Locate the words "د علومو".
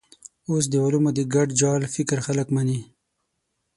0.69-1.11